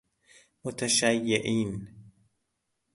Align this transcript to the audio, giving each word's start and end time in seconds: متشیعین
متشیعین 0.63 1.87